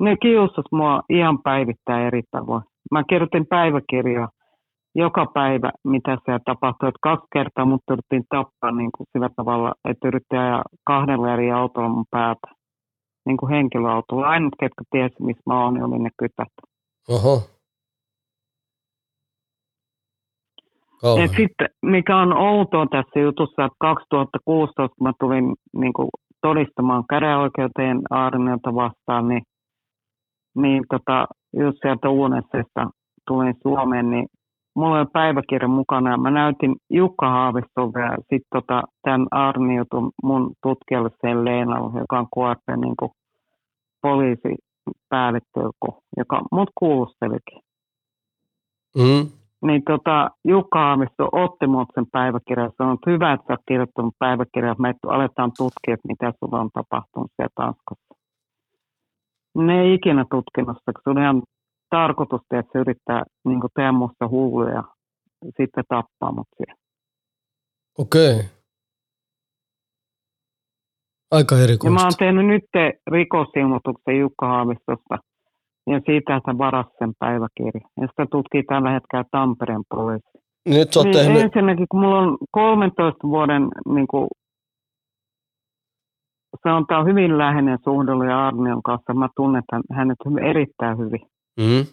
[0.00, 2.62] Ne kiusas mua ihan päivittäin eri tavoin.
[2.90, 4.28] Mä kirjoitin päiväkirjaa
[4.94, 6.88] joka päivä, mitä siellä tapahtui.
[6.88, 11.50] Että kaksi kertaa mut yritettiin tappaa niin kuin sillä tavalla, että yritti ajaa kahdella eri
[11.50, 12.48] autolla mun päätä.
[13.26, 14.26] Niin kuin henkilöautolla.
[14.26, 16.52] Ainut, ketkä tiesi, missä mä oon, niin oli ne kytät.
[17.08, 17.42] Oho.
[21.36, 26.08] Sitten, mikä on outoa tässä jutussa, että 2016, kun mä tulin niin kuin
[26.42, 29.42] todistamaan käräjäoikeuteen Aarniota vastaan, niin,
[30.56, 31.26] niin tota,
[31.56, 32.90] just sieltä UNSesta
[33.26, 34.26] tulin Suomeen, niin
[34.74, 40.52] mulla oli päiväkirja mukana ja mä näytin Jukka Haavistolle ja sitten tota, tämän Arniutun mun
[40.62, 43.10] tutkijalle sen Leenalle, joka on KRP niin kuin
[44.02, 45.60] poliisipäällikkö,
[46.16, 47.60] joka mut kuulustelikin.
[48.96, 49.30] Mm.
[49.62, 53.60] Niin tota, Jukka Haavisto otti mut sen päiväkirjan ja sanoi, että hyvä, että sä oot
[53.68, 58.14] kirjoittanut päiväkirjan, me aletaan tutkia, että mitä sulla on tapahtunut siellä Tanskassa.
[59.54, 61.42] Ne ei ikinä tutkinut sitä, kun se oli ihan
[61.90, 64.84] tarkoitus, että se yrittää niin tehdä musta hulluja ja
[65.56, 66.74] sitten tappaa mut siellä.
[67.98, 68.34] Okei.
[68.34, 68.60] Okay.
[71.30, 72.02] Aika Ja mä erikoista.
[72.02, 72.64] oon tehnyt nyt
[73.10, 75.18] rikosilmoituksen Jukka Haavistosta
[75.86, 77.90] ja siitä, että varas sen päiväkirjan.
[78.00, 80.28] Ja sitä tutkii tällä hetkellä Tampereen poliisi.
[80.68, 84.28] Nyt sä Niin tehnyt, Ensinnäkin, kun mulla on 13 vuoden niin kuin,
[86.62, 89.14] sanotaan hyvin läheinen suhde oli Arnion kanssa.
[89.14, 91.20] Mä tunnen hänet erittäin hyvin
[91.56, 91.86] mm.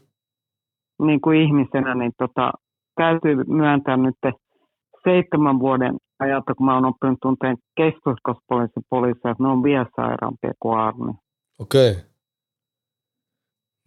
[1.07, 2.51] niin kuin ihmisenä, niin tota,
[2.95, 4.15] täytyy myöntää nyt
[5.03, 10.51] seitsemän vuoden ajalta, kun mä oon oppinut tunteen keskuskospoliisin poliisia, että ne on vielä sairaampia
[10.59, 11.13] kuin Arni.
[11.59, 11.91] okei.
[11.91, 12.03] Okay.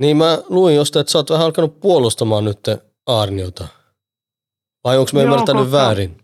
[0.00, 2.60] Niin mä luin jostain, että sä oot vähän alkanut puolustamaan nyt
[3.06, 3.64] Aarniota.
[4.84, 6.16] Vai onko mä Joo, ymmärtänyt koska- väärin?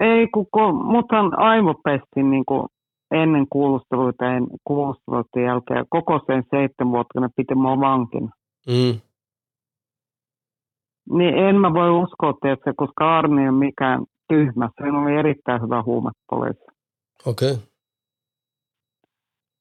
[0.00, 2.68] Ei, kun, kun muthan aivopesti niin kuin
[3.10, 5.84] ennen kuulusteluita ja en- kuulusteluiden jälkeen.
[5.88, 8.30] Koko sen seitsemän vuotta, piti mua vankina.
[8.66, 9.00] Mm.
[11.10, 14.70] Niin en mä voi uskoa, tietysti, koska Arni ei ole mikään tyhmä.
[14.76, 16.64] Se oli erittäin hyvä huumepoliisi.
[17.26, 17.52] Okei.
[17.52, 17.64] Okay.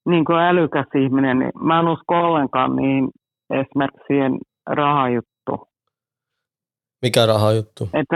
[0.09, 3.09] Niin kuin älykäs ihminen, niin mä en usko ollenkaan niihin
[3.49, 5.67] esimerkiksi siihen rahajuttuun.
[7.01, 7.89] Mikä raha juttu?
[7.93, 8.15] Että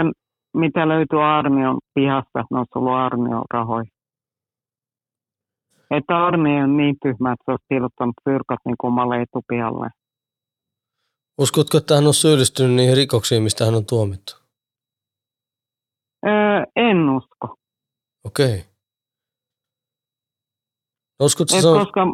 [0.56, 3.84] mitä löytyy Arnion pihasta, että ne olisi ollut Arnion rahoja.
[5.90, 9.88] Että Arni on niin tyhmä, että se olisi piilottanut fyrkat niin kuin omalle etupihalle.
[11.38, 14.32] Uskotko, että hän on syyllistynyt niihin rikoksiin, mistä hän on tuomittu?
[16.26, 17.56] Öö, en usko.
[18.24, 18.54] Okei.
[18.54, 18.60] Okay.
[21.20, 22.06] Uskotko, Et se on, koska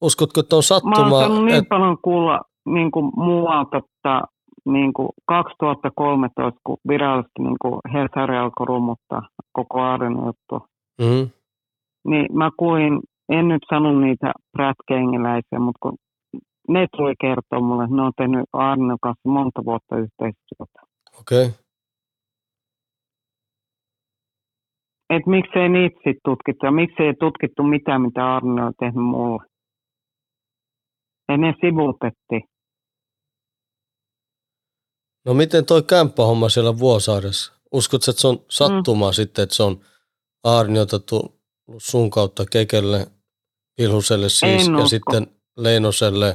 [0.00, 1.20] uskotko, että on mä oon sattumaa?
[1.20, 4.22] saanut niin Et, paljon kuulla niin kuin muualta, että
[4.64, 10.68] niin kuin 2013, kun virallisesti niin kuin Hesari alkoi rummuttaa koko Arjen juttu,
[11.00, 11.30] mm,
[12.08, 13.00] niin mä kuulin,
[13.38, 15.96] en nyt sano niitä prätkengiläisiä, mutta kun
[16.68, 20.80] ne tuli kertoa mulle, että ne on tehnyt Arnen kanssa monta vuotta yhteistyötä.
[21.20, 21.46] okei.
[21.46, 21.58] Okay.
[25.10, 29.44] Että miksei niitä sitten tutkittu ja miksei tutkittu mitään, mitä Arne on tehnyt mulle.
[31.28, 32.42] Ja ne sivuutettiin.
[35.26, 37.52] No miten toi kämppähomma siellä Vuosaaressa?
[37.72, 39.14] Uskotko, että se on sattumaa mm.
[39.14, 39.80] sitten, että se on
[40.44, 41.42] Aarniota tullut
[41.78, 43.06] sun kautta Kekelle,
[43.78, 44.88] Ilhuselle siis, En ja usko.
[44.88, 46.26] sitten Leinoselle,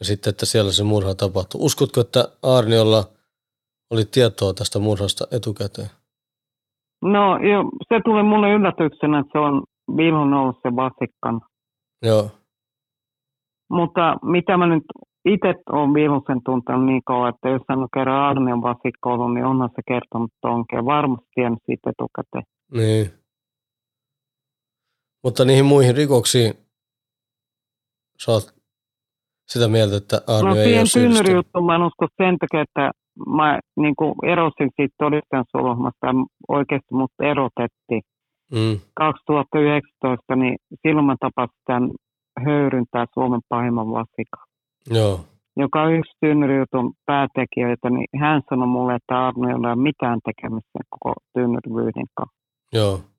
[0.00, 1.60] ja sitten, että siellä se murha tapahtui.
[1.64, 3.04] Uskotko, että Aarniolla
[3.90, 5.88] oli tietoa tästä murhasta etukäteen?
[7.02, 9.62] No jo, se tuli mulle yllätyksenä, että se on
[9.96, 11.40] Vilhon ollut se vasikkan.
[12.02, 12.30] Joo,
[13.70, 14.82] Mutta mitä mä nyt
[15.24, 19.44] itse olen Vilhusen tuntenut niin kauan, että jos hän on kerran Arnion vasikko ollut, niin
[19.44, 20.84] onhan se kertonut tonkin.
[20.84, 22.44] Varmasti tiennyt siitä etukäteen.
[22.72, 23.25] niin.
[25.26, 26.54] Mutta niihin muihin rikoksiin
[28.24, 28.54] sä oot
[29.48, 31.46] sitä mieltä, että Arnio No ei ole syyllistynyt.
[31.66, 32.90] mä en usko sen takia, että
[33.36, 36.12] mä niin kuin erosin siitä todistajansuojelmasta ja
[36.48, 38.02] oikeasti mut erotettiin.
[38.52, 41.90] Mm, 2019, niin silloin mä tapasin tämän
[42.44, 44.46] höyryntää Suomen pahimman vasikan,
[44.90, 45.20] joo,
[45.56, 50.78] joka on yksi tynnyrijutun päätekijöitä, niin hän sanoi mulle, että Arno ei ole mitään tekemistä
[50.90, 52.36] koko tynnyryvyyden kanssa.
[52.72, 53.15] joo.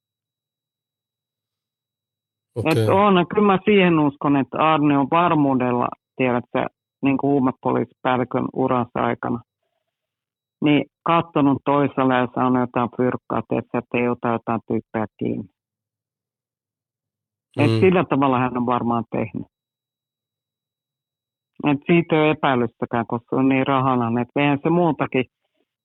[2.57, 2.87] Okay.
[2.89, 6.65] on, kyllä mä siihen uskon, että Arne on varmuudella, tiedätkö,
[7.01, 9.39] niin kuin huumepoliisipäällikön uransa aikana,
[10.63, 15.47] niin kattonut toisella ja saanut jotain fyrkkaa, tiedätkö, että ei ota jotain tyyppejä kiinni.
[17.57, 17.65] Mm.
[17.65, 19.47] Et sillä tavalla hän on varmaan tehnyt.
[21.67, 25.25] Et siitä ei ole epäilystäkään, koska se on niin rahana, että eihän se muutakin.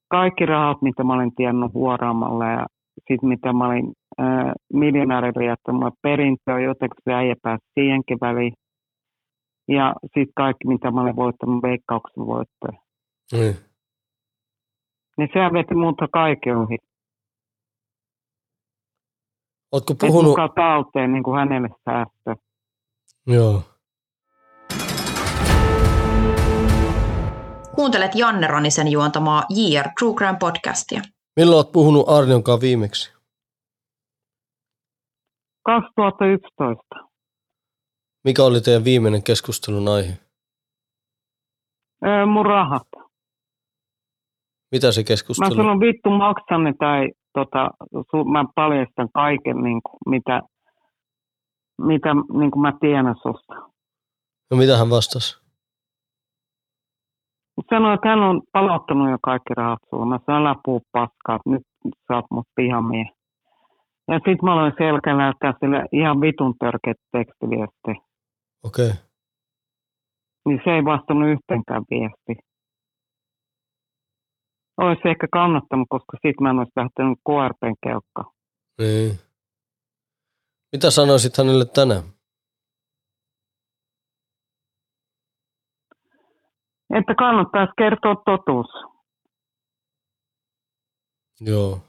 [0.09, 5.95] Kaikki rahat, mitä mä olin tiennyt huoraamalla ja sitten mitä mä olin äh, miljonäärille jättänyt
[6.03, 8.53] perintöä, jotenkin se äijä pääsi siihenkin väliin.
[9.69, 12.83] Ja sitten kaikki, mitä mä olin voittanut veikkauksen voittoja.
[13.33, 13.57] niin.
[15.19, 16.77] Niin sehän veti muuta kaiken ohi.
[19.73, 22.37] Ootko Et puhunut, mukaan talteen niin kuin hänelle säästöä.
[23.27, 23.63] joo,
[27.75, 31.03] Kuuntelet Janne Ranisen juontamaa JR True Crime podcastia.
[31.37, 33.13] Milloin oot puhunut Arnion kanssa viimeksi?
[35.65, 36.83] 2011.
[38.25, 40.19] Mikä oli teidän viimeinen keskustelun aihe?
[42.07, 42.89] Öö, mun rahat.
[44.73, 45.55] Mitä se Mä keskustelu?
[45.55, 47.71] sanon vittu maksan ne tai tota,
[48.33, 50.43] mä paljastan kaiken, niin kuin, mitä,
[51.79, 53.55] mitä niin kuin mä tiedän susta.
[54.51, 55.42] No mitä hän vastasi?
[57.71, 62.25] Sanoin, että hän on palauttanut jo kaikki rahat sanoin, älä puu paskaa, nyt sä oot
[62.31, 63.05] mut pihamie.
[64.09, 67.95] Ja sit mä aloin selkä näyttää sille ihan vitun törkeät tekstiviestiä.
[68.65, 69.01] Okei, okay.
[70.47, 72.45] Niin se ei vastannut yhteenkään viesti.
[74.77, 78.31] Olisi ehkä kannattanut, koska sit mä en olisi lähtenyt KRPn kelkkaan.
[78.79, 79.19] niin.
[80.73, 82.03] Mitä sanoisit hänelle tänään?
[86.99, 88.67] Että kannattaisi kertoa totuus.
[91.41, 91.81] Joo,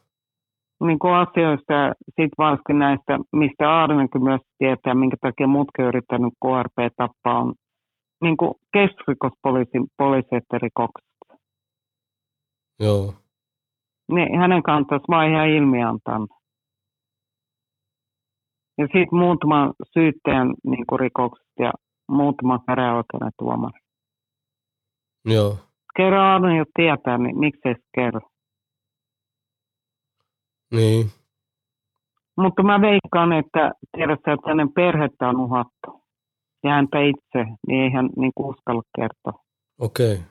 [0.88, 6.34] niin kuin asioista ja sitten varsinkin näistä, mistä Aarnenkin myös tietää, minkä takia muutkin yrittänyt
[6.46, 7.54] KRP tappaa, on
[8.22, 11.08] niin kuin keskusrikospoliisin poliiseiden rikokset.
[12.80, 13.14] joo,
[14.12, 16.28] Niin hänen kannattaisi vaan ihan ilmiantaa.
[18.78, 21.72] Ja sitten muutaman syyttäjän niin rikokset ja
[22.08, 23.83] muutaman käräjäoikeuden tuomari.
[25.26, 25.58] Joo,
[25.98, 28.22] Kerro Arne jo tietää, niin miksei se kerro.
[30.74, 31.12] niin,
[32.38, 36.04] Mutta mä veikkaan, että tiedätkö, että hänen perhettä on uhattu.
[36.64, 39.44] Ja häntä itse, niin ei hän niin uskalla kertoa.
[39.80, 40.26] okei, okay.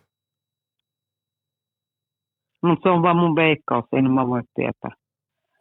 [2.63, 4.91] Mutta se on vaan mun veikkaus, en mä voi tietää.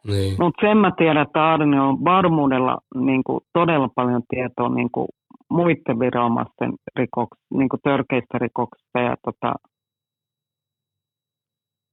[0.06, 4.90] niin, Mutta sen mä tiedän, että Arne on varmuudella niin kuin, todella paljon tietoa niin
[4.90, 5.08] kuin,
[5.52, 9.54] muiden viranomaisten rikoks, niin kuin, törkeistä rikoksista ja tota,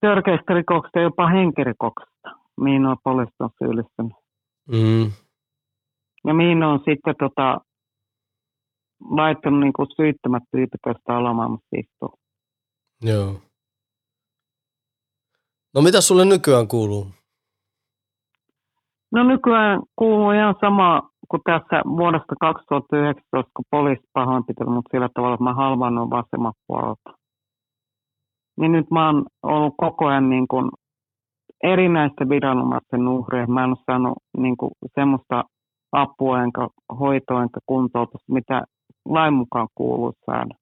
[0.01, 2.29] törkeistä rikoksista jopa henkirikoksista,
[2.61, 4.13] mihin on poliisit on syyllistynyt.
[4.71, 5.11] mm,
[6.27, 7.61] Ja mihin on sitten tota,
[9.09, 12.13] laittanut niin kuin, syyttömät tyypit tästä alamaailmassa istua.
[13.01, 13.33] joo.
[15.75, 17.07] No mitä sulle nykyään kuuluu?
[19.11, 25.33] No nykyään kuuluu ihan sama kuin tässä vuodesta 2019, kun poliisi pahoinpiteli mut sillä tavalla,
[25.33, 27.09] että mä halvannut vasemman puolelta.
[28.59, 30.71] Niin nyt mä oon ollut koko ajan niin kuin
[31.63, 33.47] erinäisten viranomaisten uhreja.
[33.47, 35.43] Mä en ole saanut niin kuin semmoista
[35.91, 36.67] apua enkä
[36.99, 38.63] hoitoa enkä kuntoutusta, mitä
[39.05, 40.55] lain mukaan kuuluu saada.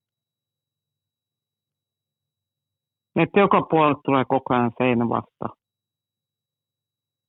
[3.15, 5.58] Että joka puolella tulee koko ajan seinä vastaan.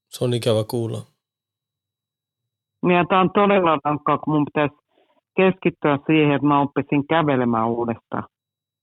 [0.09, 1.18] Se on ikävä kuulla.
[2.83, 4.75] Ja tämä on todella rankkaa, kun mun pitäisi
[5.37, 8.25] keskittyä siihen, että mä oppisin kävelemään uudestaan.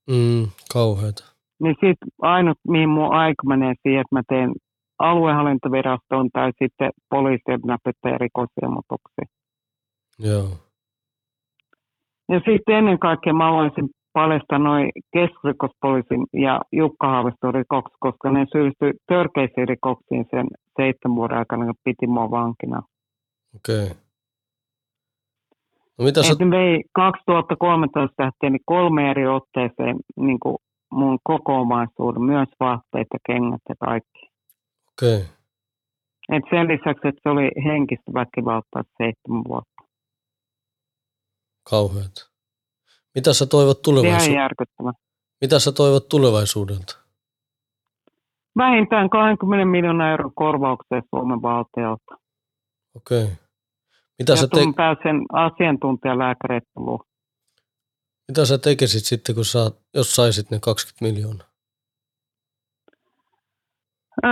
[0.10, 1.24] Mm, kauheeta.
[1.62, 4.52] Niin sitten ainut, mihin mun aika menee siihen, että mä teen
[5.00, 9.26] aluehallintovirastoon tai sitten poliisien näpyttäjä rikosilmoituksia.
[10.20, 10.48] Joo,
[12.30, 18.46] Ja sitten ennen kaikkea mä haluaisin paljastaa noin keskusrikospoliisin ja Jukka Haaviston rikokset, koska ne
[18.52, 22.82] syyllistyi törkeisiin rikoksiin sen seitsemän vuoden aikana, kun piti mua vankina.
[23.56, 23.86] Okei.
[23.86, 23.98] Okay.
[25.98, 30.58] No mitä sä, Et vei 2013 lähtien niin kolme eri otteeseen niin kuin
[30.92, 34.30] mun koko omaisuuden, myös vaatteet ja kengät ja kaikki.
[34.92, 35.18] okei.
[35.18, 35.28] Okay.
[36.30, 39.82] Et sen lisäksi, että se oli henkistä väkivaltaa seitsemän vuotta.
[41.70, 42.30] Kauheat.
[43.16, 44.94] Mitä sä toivot tulevaisuudelta?
[45.42, 46.98] Mitä sä toivot tulevaisuudelta?
[48.58, 52.18] Vähintään 20 miljoonaa euron korvauksia Suomen valtiolta.
[52.96, 53.24] Okei.
[53.24, 53.45] Okay.
[54.20, 57.04] Mitä, Ja sä te- pääsen asiantuntijalääkäreiden luo.
[58.28, 61.48] mitä sä tekisit sitten, kun sä, jos saisit ne 20 miljoonaa?
[64.26, 64.32] Öö,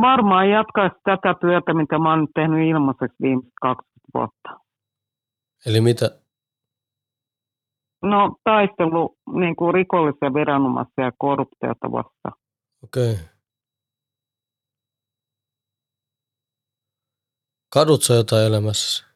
[0.00, 4.64] varmaan jatkaisi tätä työtä, mitä mä oon nyt tehnyt ilmaiseksi viimeiset 20 vuotta.
[5.66, 6.20] Eli mitä?
[8.02, 12.34] No taistelu niin kuin rikollisia viranomaisia ja korruptiota vastaan.
[12.84, 13.12] Okei.
[13.12, 13.24] Okay.
[17.72, 19.09] Kadut sä jotain elämässä?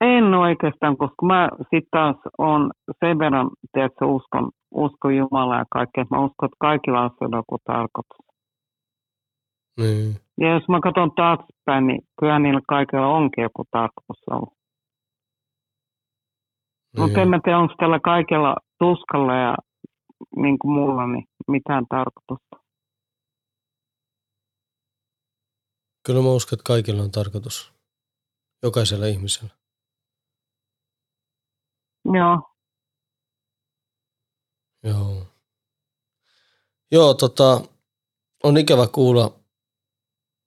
[0.00, 2.70] En oikeastaan, koska mä sitten taas on
[3.00, 6.04] sen verran, että uskon, uskon Jumalaa ja kaikkea.
[6.10, 8.26] Mä uskon, että kaikilla asioilla on joku tarkoitus.
[9.80, 10.16] Niin.
[10.40, 14.54] Ja jos mä katson taaksepäin, niin kyllä niillä kaikilla onkin joku tarkoitus ollut.
[16.92, 17.02] niin.
[17.02, 19.54] Mutta en mä tiedä, onko tällä kaikella tuskalla ja
[20.36, 22.56] niin kuin mulla niin mitään tarkoitusta.
[26.06, 27.72] Kyllä mä uskon, että kaikilla on tarkoitus.
[28.62, 29.59] Jokaisella ihmisellä.
[32.18, 32.40] Joo.
[34.84, 35.26] Joo.
[36.92, 37.60] Joo, tota,
[38.42, 39.32] on ikävä kuulla,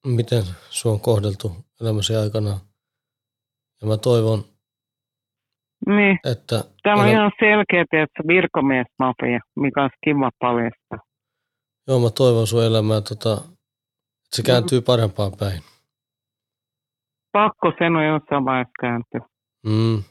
[0.07, 2.59] miten sua on kohdeltu elämäsi aikana.
[3.82, 4.43] Ja mä toivon,
[5.88, 6.20] Niin.
[6.32, 6.64] että...
[6.84, 10.99] Täällä on elä- ihan selkeä, että virkamiesmafia, mikä on kiva paljastaa.
[11.88, 14.45] Joo, mä toivon sun elämää, tota, että se Mm.
[14.45, 15.61] kääntyy parempaan päin.
[17.32, 19.22] Pakko sen on jossain vaiheessa kääntyä.
[19.66, 20.03] Mm.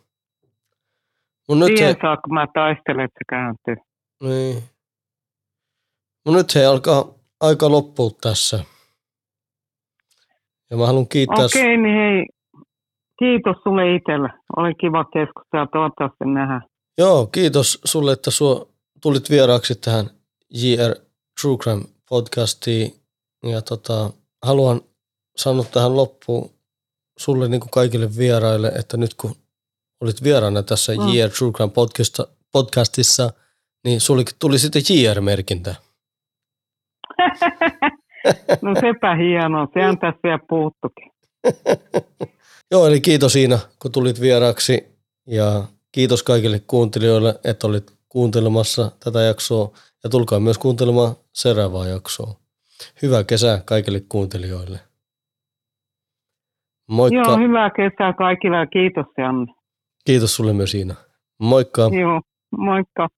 [1.49, 3.77] Mun nyt Siihen he, saakka mä taistelen, että se kääntyy.
[4.23, 4.63] niin.
[6.27, 7.05] Mun nyt he alkaa
[7.41, 8.65] aika loppua tässä.
[10.71, 11.45] Ja mä haluan kiittää...
[11.45, 12.27] Okei, okay, niin hei.
[13.19, 14.29] Kiitos sulle itselle.
[14.57, 15.67] Oli kiva keskustella.
[15.67, 16.63] Toivottavasti nähdään.
[16.99, 18.67] Joo, kiitos sulle, että sua
[19.03, 20.11] tulit vieraaksi tähän
[20.51, 20.95] JR
[21.41, 22.93] True Crime podcastiin.
[23.43, 24.11] Ja tota,
[24.47, 24.81] haluan
[25.37, 26.51] sanoa tähän loppuun
[27.19, 29.35] sulle niin kuin kaikille vieraille, että nyt kun
[30.03, 31.03] olit vieraana tässä Mm.
[31.03, 31.09] mm.
[31.09, 33.33] JR True Crime podcasta, podcastissa,
[33.85, 35.75] niin sulle tuli sitten JR-merkintä.
[38.63, 39.69] no sepä hienoa.
[39.75, 41.11] Se on tässä vielä puuttukin.
[42.73, 44.87] Joo, eli kiitos Iina, kun tulit vieraaksi
[45.27, 49.71] ja kiitos kaikille kuuntelijoille, että olit kuuntelemassa tätä jaksoa
[50.05, 52.35] ja tulkaa myös kuuntelemaan seuraavaa jaksoa.
[53.03, 54.79] Hyvää kesää kaikille kuuntelijoille.
[56.89, 57.21] Moikka.
[57.21, 59.62] Joo, hyvää kesää kaikille ja kiitos Janne.
[60.05, 60.95] Kiitos sulle myös Iina.
[61.39, 61.83] Moikka.
[61.83, 62.21] Joo,
[62.59, 63.09] moikka.